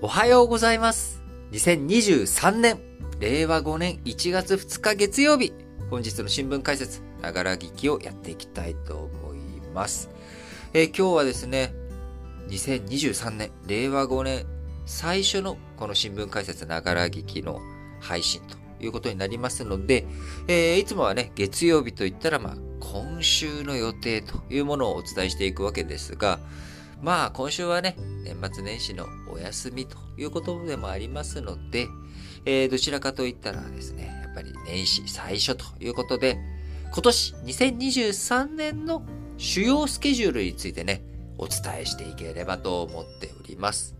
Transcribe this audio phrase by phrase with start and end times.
[0.00, 1.20] おはようございます。
[1.50, 2.78] 2023年、
[3.18, 5.52] 令和5年1月2日月曜日、
[5.90, 9.38] 本日の新聞解説、ながら聞きをやっていきたいと思い
[9.74, 10.08] ます。
[10.72, 11.74] えー、今日はですね、
[12.46, 14.46] 2023年、令和5年
[14.86, 17.60] 最初のこの新聞解説ながら聞きの
[17.98, 20.06] 配信ということになりますので、
[20.46, 26.38] えー、いつもはね、月曜日といったら、まあ、今週の予定というものをお伝えしていくわけですが、
[27.02, 31.86] まあ今週はね、年末年始のお休みということでもありますので、
[32.44, 36.38] えー、どちらかといったらですね、やっぱり年始最初ということで、
[36.92, 39.02] 今年2023年の
[39.36, 41.02] 主要スケジュールについてね、
[41.38, 43.94] お伝えしていければと思っております。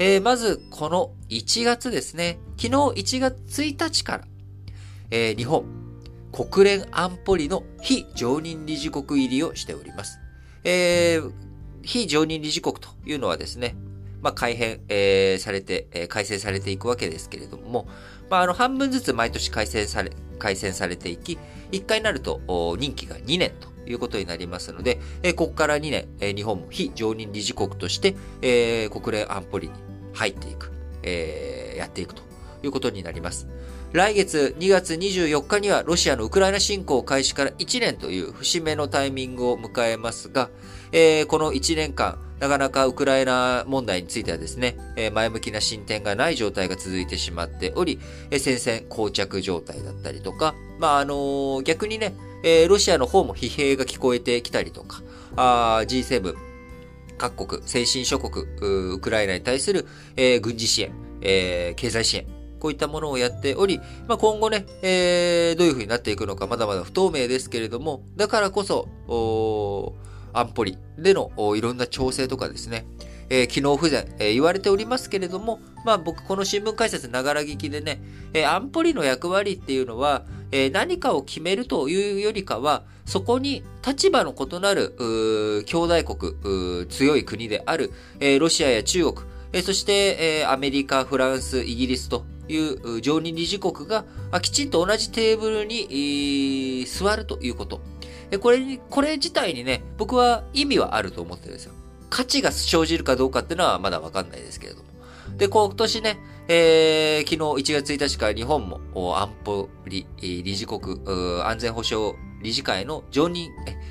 [0.00, 4.24] えー、まず、この1月ですね、昨日1月1日から、
[5.10, 5.64] えー、日本、
[6.32, 10.18] 国連安保理の非常任理事国入りをしております。
[10.64, 11.32] えー、
[11.88, 13.74] 非常任理事国というのはですね、
[14.20, 17.88] まあ、改変、えー、されて、えー、改正されていくわけですけれども、
[18.28, 21.38] まあ、あの、半分ずつ毎年改正され、改正されていき、
[21.72, 29.74] 1回になると、任期が2年ということになりますので、えー、ここから2年、えー、日本も非常任理事国として、えー、国連安保理に
[30.12, 30.70] 入っていく、
[31.02, 32.22] えー、やっていくと
[32.62, 33.48] いうことになります。
[33.94, 40.50] 来月2月24日にはロシアのウクライナ侵攻開始から1年という節目のタイミングを迎えますが、
[40.92, 44.76] えー、この1年間、なかなかウクライナ問題についてはですね、
[45.12, 47.98] 前向きな進展がない状態が続いてしまっており、
[48.30, 52.14] 戦線膠着状態だったりとか、まあ、あの、逆にね、
[52.68, 55.02] ロシアの方も疲弊が聞こえてきたりとか、
[55.36, 56.34] G7、
[57.18, 58.46] 各国、先進諸国、
[58.92, 59.86] ウクライナに対する、
[60.40, 62.26] 軍事支援、経済支援、
[62.60, 68.88] こういったものをやっており、まあ、今後ね、どういう風になっていくのかまだまだ不透明ですけれども、だからこそ、
[70.38, 72.86] 安保理でのいろんな調整とかですね、
[73.30, 78.00] えー、機能不全、えー、言われておりますけれども、まあ僕この新聞解説ながら聞きでね、
[78.32, 94.04] えー、安保理の役割っていうのは、えー、何かを決めるというよりかは、そこに立場の異なる、兄弟国、強い国である、えー、ロシアや中国、えー、そして、えー、アメリカ、フランス、イギリスという常任理事国が
[94.40, 97.80] きちんと同じテーブルに座るということ。
[98.36, 101.72] これに、これ自体にね、僕は意味はあると思ってるんですよ。
[102.10, 104.88] 価値が生じるかどうかっていうのはまだわかんないですけれども。
[105.38, 106.18] で、今年ね、
[106.48, 108.80] えー、昨日1月1日から日本も
[109.18, 111.00] 安保理理事国、
[111.44, 113.50] 安全保障理事会の常任、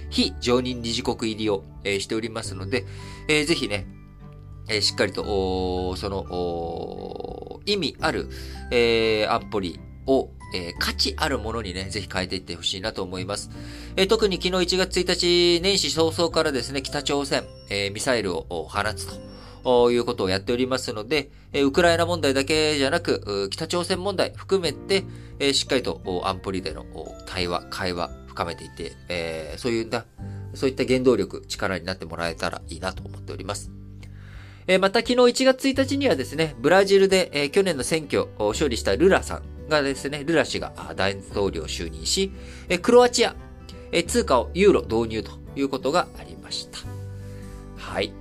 [0.10, 2.86] 非常任理事国入りを、えー、しておりますので、
[3.28, 3.88] えー、ぜひね、
[4.70, 8.30] えー、しっかりと、その、意味ある、
[8.72, 13.50] えー、安保理を、えー、価値あるものにね、ぜひ変えていってほしいなと思います。
[13.96, 19.08] えー、特に昨日1月1日、年始早々からですね、北朝鮮、えー、ミサイルを放つ
[19.64, 25.04] ということをやっておりますので、えウクライナ問題だけじゃなく、北朝鮮問題含めて、
[25.40, 26.86] えしっかりと安保理での
[27.26, 30.06] 対話、会話、深めていって、えそういった、
[30.54, 33.72] そういった原動力、力になってもらえたらいいなと思っております。
[34.68, 42.32] えまた昨日1月1日にはですね、ブラジルで、え去年の選挙を勝利したルラさんがですね、ルラ氏が大統領就任し、
[42.82, 43.36] クロアチア、
[44.08, 46.80] 通貨をユーロ導入ということがありました。
[47.78, 48.12] はい。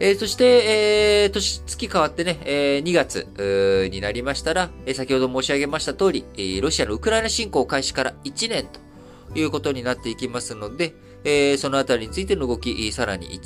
[0.00, 13.40] えー、そして、えー、年、月変わってね、えー、2月になりましたら、えー、先ほど申し上げました通り、えー、ロシアのウクライナ侵攻開始から1年ということになっていきますので、えー、そのあたりについての動き、さらに、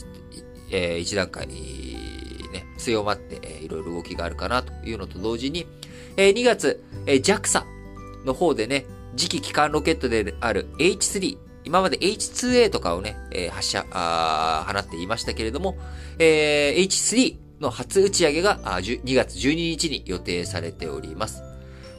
[0.71, 1.55] えー、一段階、ね、
[2.79, 5.67] 強まって、えー、いろいろ動きがあるかなというのと同時に、
[6.17, 7.65] えー、2月、えー、JAXA
[8.25, 15.77] の方でね、次期機関ロケットである H3、今まで H2A とかをね、えー、発射、あ放っていましたけれども、
[16.19, 21.43] えー、H3 の初打ち上げがあ2月12日に予定されております。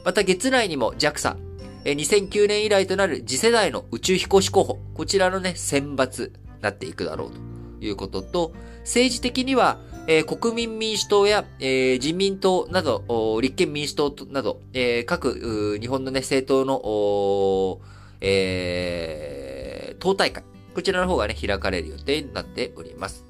[0.04, 1.36] また月内にも JAXA、
[1.84, 9.78] えー、2009年以来となる次世代の宇宙飛行士候補、こちらのね、選抜なっていくだろうということと、政治的には、
[10.10, 17.78] えー、国民民主党や、えー、自民党など、立憲民主党など、えー、各、日本のね、政党の、
[18.22, 20.42] えー、党大会。
[20.74, 23.26] こちらの方がね、開かれる予定になっております。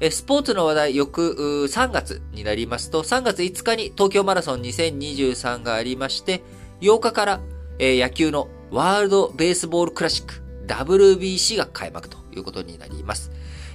[0.00, 6.42] えスポーツの話題、翌3月になりますと、3月5日に東京マラソン2023がありまして、
[6.80, 7.40] 8日から、
[7.78, 13.30] え野球のワールドベースボールクラシック WBC が開幕ということになります。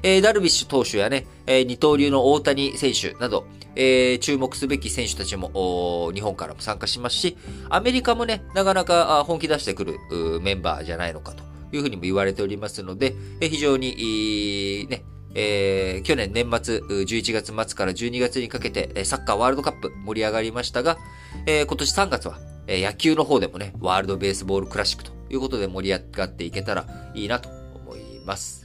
[0.05, 7.35] えー、ダルビッシュ投手やね、えー、二刀流の大谷選手など、えー、注目すべき選手たちも、日本からも参加しますし、
[7.71, 9.97] アメリカもね、なかなか本気出してくる
[10.41, 11.43] メンバーじゃないのかと
[11.75, 15.03] いうふうにも言われておりますので、えー、非常に、ね、
[15.33, 20.99] えー、去年年末、11月末から12月にかけて、サッカーワールドカップ盛り上がりましたが、
[21.47, 22.37] えー、今年3月は、
[22.67, 26.85] え野球の方でもね、ワールドベースボールクラシックということで盛り上がっていけたら
[27.15, 28.64] いいなと思います。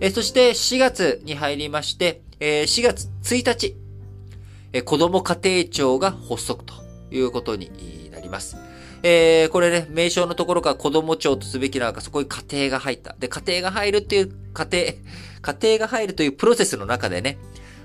[0.00, 3.76] え、そして4月に入りまして、え、4月1日、
[4.72, 6.74] え、子供家庭庁が発足と
[7.10, 8.56] いうことになります。
[9.02, 13.16] えー、これね、名称のところから子供庁とすべきなのか、そこに家庭が入った。
[13.18, 17.38] で、家庭が入るっていう、家庭、家庭が入るというプロセスの中でね、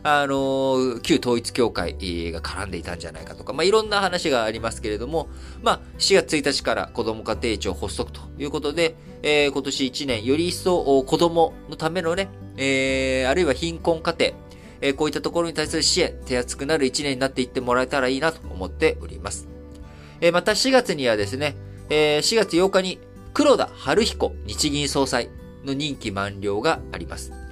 [0.07, 1.93] あの、旧統一教会
[2.31, 5.29] が絡んでいたんじゃないかとか、まあ、いろんな話がありますけれども、
[5.63, 8.93] まあ、4月1日から子供家庭庁発足ということで、
[9.23, 14.33] えー、今年1年、より一層子供のためのね、えー、あるいは貧困家庭、
[14.81, 19.47] えー、こういったところに対する支援、手厚くなる1年になっていってもらえたらいいなと思っております。
[20.21, 21.55] えー、また4月にはですね、
[21.89, 22.99] えー、4月8日に
[23.33, 25.31] 黒田春彦日銀総裁
[25.65, 27.44] の任期満了があります。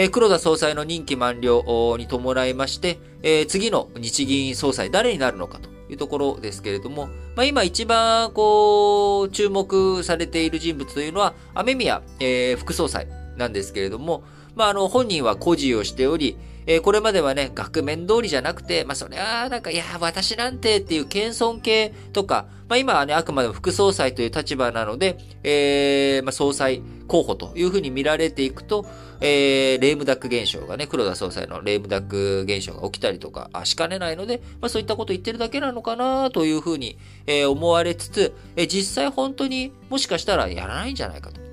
[0.00, 14.22] え、黒田総裁の任期満了に伴いまして、え、次の日銀総裁誰になるのかというところですけれども、まあ、今一番こう注目されている人物というのは雨宮、えー、副総裁なんですけれども、
[14.54, 28.86] まあ、あの本人は孤児をしており、えー、これまではね、額面通りじゃなくて、まあ、それは、なんか、いや、私なんてっていう謙遜系とか、まあ、今はね、あくまでも副総裁という立場なので、えー、まあ、総裁候補というふうに見られていくと、
[29.20, 41.48] えー、レームダック現象がね、黒田総裁のレームダック現象が起きたりとかしかねないので、まあ、そういったこと言ってるだけなのかなというふうに、えー、思われつつ、えー、実際本当にもしかしたらやらないんじゃないかと。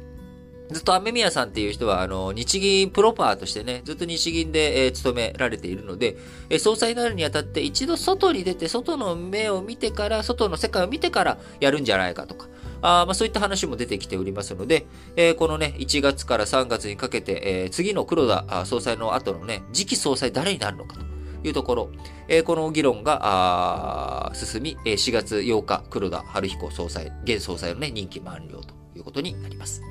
[0.71, 6.17] ずっと雨宮さんっていう人は、あの、日銀プロパーとしてね、ずっと日銀で、えー、勤められているので、
[6.49, 12.47] えー、総裁になるにあたって一度外に出て、外の目を見てから、外の世界を見てからやるんじゃないかとか、
[12.87, 14.85] あまあ、そういった話も出てきておりますので、
[15.15, 21.89] えー、このね、1月から3月にかけて、えー、次の黒田総裁の後のね、次期総裁誰になるのかというところ、
[22.27, 29.81] えー、この議論が進み、4月8日、黒田春彦総裁、現総裁のね、任期満了ということになります。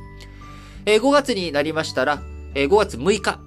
[0.87, 2.23] えー、5月になりましたら、
[2.55, 3.41] えー、5月6日、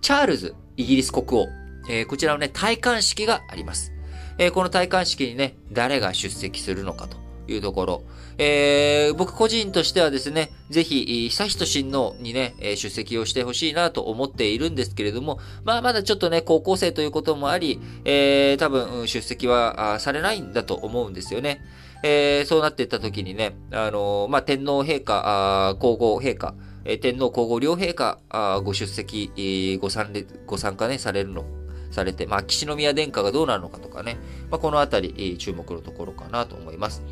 [0.00, 1.46] チャールズイギリス国王、
[1.88, 3.92] え、こちらのね、戴冠式があります。
[4.38, 7.21] え、この戴冠式にね、誰が出席するのかと
[7.52, 8.02] いうところ。
[8.38, 21.60] えー、僕個人としてはですね、ぜひ、悠仁親王にね、出席をしてほしいなと思っているんですけれども、まあまだちょっとね、高校生ということもあり、えー、多分、出席はされないんだと思うんですよね。
[22.02, 26.54] えー、そうなっていった時にね、あのー、まあ、天皇陛下、あ皇后陛下、
[26.84, 30.12] え、天皇皇后両陛下、あご出席、えー、ご参
[30.46, 31.44] ご参加ね、されるの、
[31.92, 34.16] されて、まあ、岸宮殿下がどうなるのかとかね、
[34.50, 37.02] まあ、このあたり、注目のところかなと思います。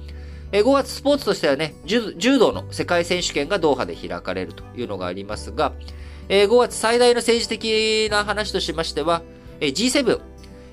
[0.53, 5.73] え、5月スポーツとしてはね、柔道の世界選手権がドーハで開かれるというのがありますが、
[6.29, 9.23] え、5月最大の政治的な話としましては、
[9.61, 10.21] G7、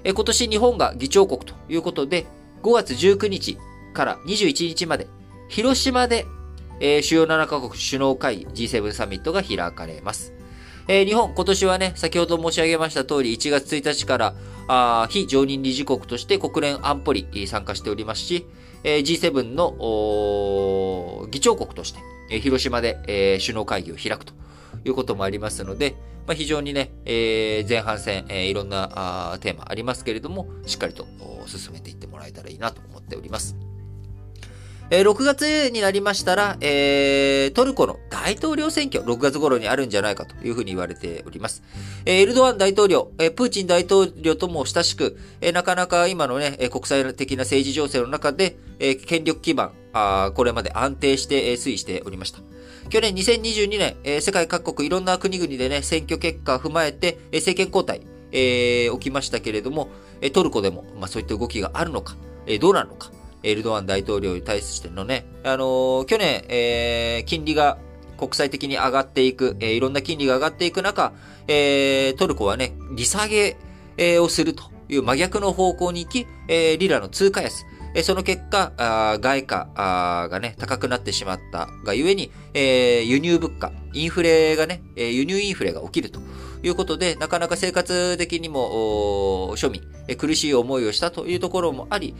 [0.05, 2.25] 今年日本が議長国ということで、
[2.63, 3.57] 5月19日、
[3.93, 5.07] から21日まで、
[5.49, 6.25] 広島で、
[7.01, 10.33] 主要7カ国首脳会議 G7 サミットが開かれます。
[10.87, 14.17] 日本、今年はね、先ほど申し上げました通り、1月1日か
[14.67, 18.45] ら非常任理事国として国連安保理参加しておりますし、
[18.87, 21.99] え、G7 の議長国として、
[22.31, 24.33] え、広島で、え、首脳会議を開くと
[24.85, 31.05] いうこともありますので、まあ、非常にね、え、前半戦、え、いろんなあテーマありますけれども、しっかりと
[31.47, 33.57] 進めていってもらえたらいいなと思っております。
[34.89, 41.61] えー、6月になりましたら、えー、トルコの大統領選挙、6月頃にあるんじゃないかというふうに言われております。
[42.05, 52.39] えー、エルドアン大統領、えー、プーチン大統領とも親しく、えー、なかなか今のね、国際的な政治情勢の中で、えー、権力基盤、あこれまで安定して、えー、推移しておりました。
[52.89, 59.89] 去年2022年、えー、世界各国いろんな国々でね、選挙結果を踏まえて、えー、政権交代、えー、起きましたけれども、
[60.31, 62.15] トルコでも、まあ、そういった動きがあるのか、
[62.45, 63.11] えー、どうなるのか、
[63.43, 67.77] エルドアン大統領に対してのね、あのー、去年、えー、金利が
[68.17, 71.13] 国際的に上がっていく、えー、いろんな金利が上がっていく中、
[71.47, 73.57] えー、トルコはね、利下げ、
[73.97, 77.65] えー、をするという真逆の方向に行き、えー、リラの通貨安、
[77.97, 86.19] え、その結果、あ外貨がね、高くなってしまったがゆえに、え、輸入物価、インフレがね、え、輸入インフレが起きると
[86.61, 89.81] いうことで、なかなか生活的にも、庶民、
[90.15, 92.13] 苦しい思いをしたというところもあり、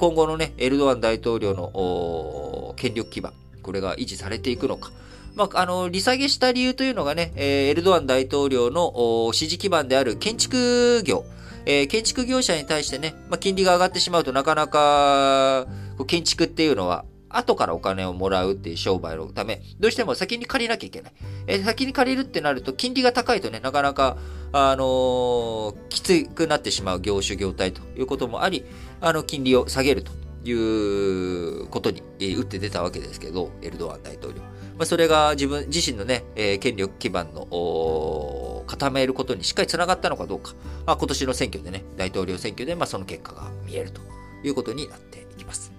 [0.00, 3.32] 今後のね、エルドアン大統領の権力基盤、
[3.62, 4.90] これが維持されていくのか。
[5.36, 11.24] まあ、あの、利下げした理由というのがね、エルドアン大統領の支持基盤である建築業、
[11.66, 15.66] えー、建築業者に対してね、まあ、金利が上がってしまうとなかなか、
[16.06, 21.12] 建築っていうのは、後からお金をもらうっていう商売のため、どうしても先に借りなきゃいけない。
[21.46, 24.16] えー、先に借りるってなると、金利が高いとね、なかなか、
[24.52, 28.64] あのー、きつくなってしまう業種業態ということもあり、
[29.00, 30.10] あの、金利を下げると
[30.44, 34.40] いうことに、え、打って出たわけですけど、エルドアン大統領。
[34.80, 40.54] まあ、それが自分自身のね、えー、権力基盤の固めることにしっかりつながったのかどうか、
[40.86, 44.00] まあ、今年の選挙でね、大統領選挙で、まあ、その結果が見えると
[44.42, 45.70] いうことになっていきます。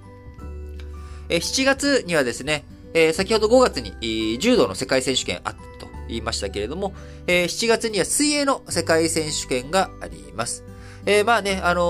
[1.29, 6.93] えー、7月にはですね、えー、先ほど5月に、えー、柔道の世界選手権あったと言いましたけれども、
[7.25, 10.63] えー、7月には水泳の世界選手権があります。
[11.07, 11.83] えー、まあね、あのー、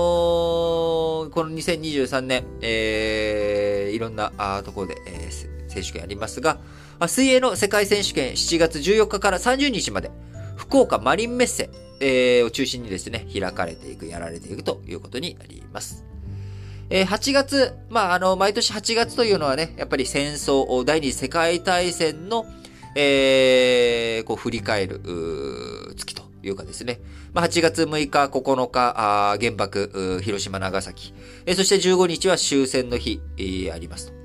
[1.28, 4.32] この2023年、えー、いろんな
[4.64, 6.58] ところで、えー、選手権ありますが、
[7.08, 10.10] 水泳の世界選手権7月14日から30日まで、
[10.56, 16.04] 福岡マリンメッセ、えー、を中心にですね、開かれていく、やられていくということになります。
[16.90, 22.46] えー、8月、まあ、あの、毎年8月というのはね、やっぱり戦争、第二次世界大戦の、
[22.94, 25.00] えー、こう、振り返る、
[25.96, 27.00] 月というかですね。
[27.32, 31.14] まあ、8月6日、9日、あ原爆、広島、長崎、
[31.46, 34.21] えー、そして15日は終戦の日、えー、ありますと。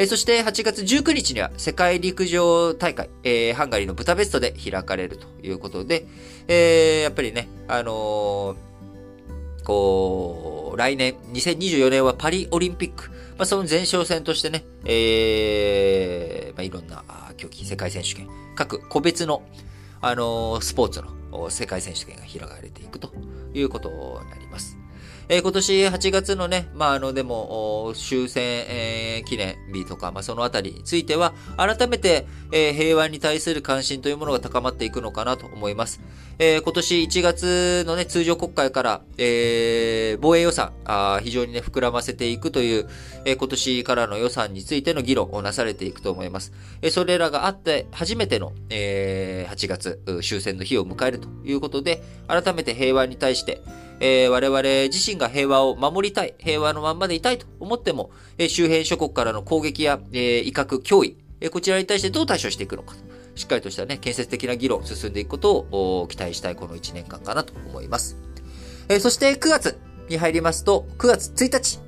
[0.00, 6.06] えー、そして8月19日には世界陸上大会、えー、ハンガリーのブタペストで開かれるということで、
[6.48, 17.04] えー、やっぱりね、あのー、こう、来年、2024年はパリオリンピック、まあ、その前哨戦としてね、えー、まあ、いろんな
[17.36, 19.42] 競技、世界選手権、各個別の、
[20.00, 23.12] あのー、スポーツの世界選手権が開かれていくと
[23.52, 24.79] いうことになります。
[25.32, 36.00] えー、今年8月のね、まあ、あの、でも、終戦、えー、記念日とか、まあ、そのあたりについては、改めて、えー、平和に対する関心というものが高まっていくのかなと思います。
[36.40, 42.88] えー、今年1月のね、通常国会から、えー、防衛予算、あ非常にね、膨らませていくという、
[43.24, 46.52] えー、今年からの予算についての議論をなされていくと思います。
[46.82, 53.62] えー、それらがあって、初めての、えー、8月、終戦の日を迎えるということで、改めて平和に対して、
[54.00, 62.94] えー、我々自身が平和を守りたい、平和のまんまでいたいと思っても、えー、周辺諸国からの攻撃や、えー、威嚇、脅威、えー、こちらに対してどう対処していくのか
[63.34, 68.16] しっかりとしたね、建設的な議論を進んでいくことを期待したいこの1年間かなと思います。
[68.88, 69.78] えー、そして9月
[70.08, 71.80] に入りますと、9月1日、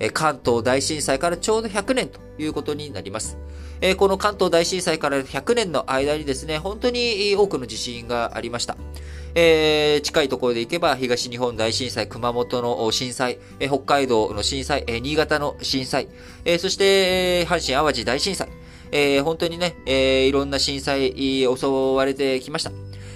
[0.00, 3.38] えー、関東大震災からちょうど100年ということになります。
[3.80, 8.76] えー、この関東大震災から100年の間にですね、本当に多くの地震がありました。
[9.38, 16.08] えー、近いところで行けば、東日本大震災、熊本の震災、えー、北海道の震災、えー、新潟の震災、
[16.46, 18.48] えー、そして、阪神淡路大震災、
[18.92, 22.72] えー、本当にね、えー、いろんな震災、襲われてきました。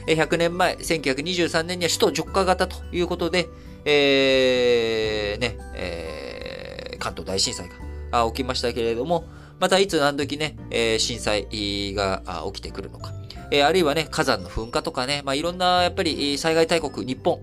[0.06, 3.48] えー、100年前、1923年には首都直下型ということで、
[3.86, 7.70] えー、ね、えー、関東大震災
[8.10, 9.24] が起きましたけれども、
[9.58, 10.58] またいつ何時ね、
[10.98, 13.19] 震災が起きてくるのか。
[13.50, 17.40] えー、あるいはね、火山の噴火とかね、まあ、いろんな、やっぱり、災害大国、日本、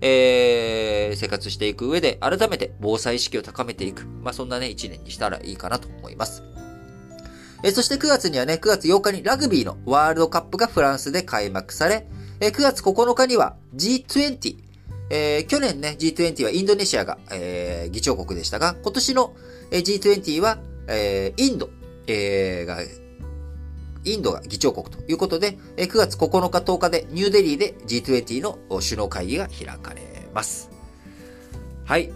[0.00, 4.06] えー、生活していく上で、改めて防災意識を高めていく。
[4.22, 6.42] まあ、そんなね、一年にしたらいいかなと思います。
[7.62, 12.06] え、そして9月にはね、9月8日にラグビーのワールドカップがフランスで開幕され、
[12.40, 14.56] え、9月9日には G20、
[15.10, 19.34] えー、去年ね、G20 はインドネシアが、えー、議長国でしたが、今年の
[19.70, 21.68] G20 は、えー、インド、
[22.06, 22.78] えー、が
[24.04, 30.02] インドが議長国ということで、9月9日10日でニューデリーで G20 の首脳会議が開かれ
[30.34, 30.70] ます。
[31.84, 32.12] はい。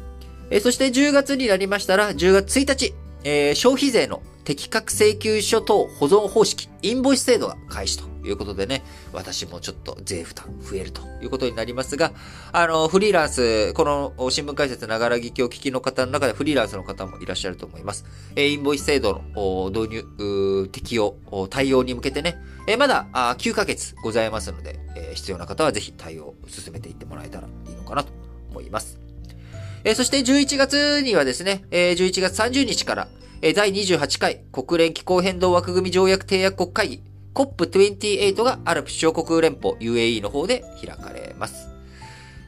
[0.61, 8.83] そして10月になりましたら、10月1日、えー、消費税の適格請求書等保存方式、インボイス制度が開始ということでね、
[9.13, 12.13] 私もちょっと税負担増えるということになりますが、
[12.53, 18.05] あの、フリーランス、この新聞解説ながら聞きを聞きの方の中でフリーランスの方もいらっしゃると思います。
[18.37, 21.17] えインボイス制度の導入、適用、
[21.49, 22.37] 対応に向けてね、
[22.67, 28.13] えまだあ9ヶ月ございますので、え必要な方はぜひ対応を進めていってもらえたらいいのかなと
[28.51, 28.99] 思います。
[29.85, 33.09] えそして11月にはですね、え11月30日から、
[33.53, 37.03] 第28回国連気候変動枠組条約締約国会議
[37.35, 41.69] COP28 がアルプ首長国連邦 UAE の方で開かれます。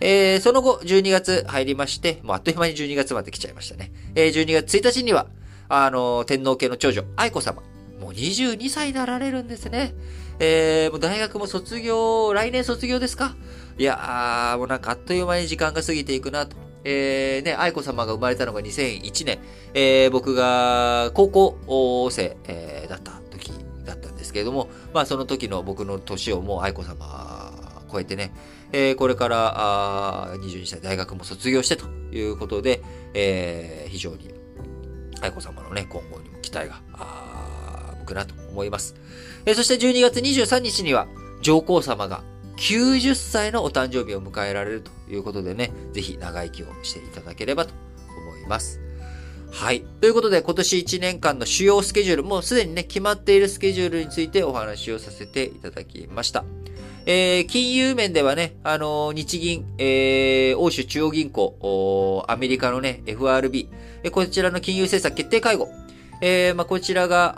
[0.00, 3.90] えー、その後、12月入りまして、もうあっという間に12月まで来ちゃいましたね。
[4.14, 5.26] えー、12月1日には、
[5.68, 7.62] あの、天皇家の長女、愛子様。
[8.00, 9.94] もう22歳になられるんですね。
[10.38, 13.34] えー、もう大学も卒業、来年卒業ですか？
[13.78, 16.56] いやー、もうなんかあっという間に時間が過ぎていくなと。
[16.84, 19.38] えー、ね、愛子様が生まれたのが2001年、
[19.74, 23.52] えー、僕が高校生、えー、だった時
[23.84, 27.52] だったんですけれども、まあその時の僕の年をもう愛子様
[27.90, 28.32] 超えてね、
[28.72, 32.82] えー、これからあ22歳大学も卒業してということで、
[33.14, 34.36] えー、非常に
[35.20, 38.94] 愛子様のね、今後にも期体が、あ向くなと思います。
[39.44, 41.06] えそして12月23日には、
[41.42, 42.22] 上皇様が
[42.56, 47.74] 90歳のお誕生日を迎えられるということでね、ぜひ長生きをしていただければと
[48.18, 48.80] 思います。
[49.52, 49.82] はい。
[50.00, 56.44] ということで、今年1年間の主要スケジュール、もうすでにね、決まっているスケジュールについてお話をさせていただきました。
[57.08, 63.68] えー、金融面ではね、あのー、日銀、えー、欧州中央銀行、アメリカのね、FRB、
[64.02, 65.68] えこちらの金融政策決定会合、
[66.20, 67.34] えー、まあ、こちらが、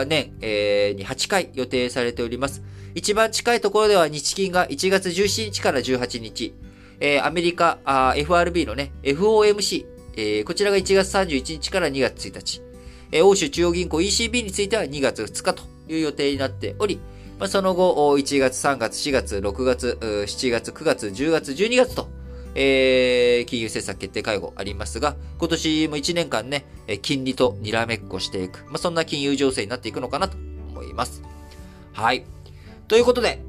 [0.00, 2.62] あ年、えー、に8回予定されております。
[2.98, 6.52] 一番近いところでは日銀が1月17日から18日、
[6.98, 9.86] えー、アメリカ、あ FRB のね、FOMC、
[10.16, 12.60] えー、こちらが1月31日から2月1日、
[13.12, 16.98] えー、欧州中央銀行 ECB については2月2日という予定になっており、
[17.38, 22.08] まあ、その後、1月、3月、4月、6月、7月、9月、10月、12月と、
[22.56, 26.64] えー、金融政策決定会合ありますが、今年も1年間ね、
[27.02, 30.36] 金利とにらめっこしていく、まあ、そんな金融情勢になっていくのかなと
[30.70, 31.22] 思います。
[31.92, 32.24] はい。
[32.88, 33.44] ということで、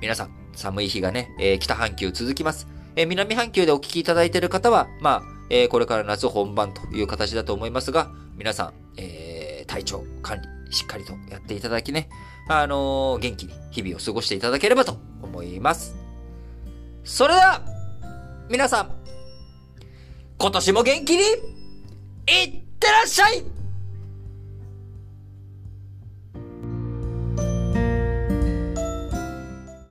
[0.00, 2.66] 皆さん、寒い日がね、えー、北半球続きます。
[2.96, 12.08] えー、南半球でお聞きいただいている方は、まあ、えー、これから夏本番という形だと思いますが、皆さん、えー、体調管理、しっかりとやっていただきね、
[12.48, 15.94] あの、元気に日々を過ごしていただければと思います。
[17.04, 17.62] それでは、
[18.48, 18.90] 皆さん、
[20.38, 23.59] 今年も元気に、いってらっしゃい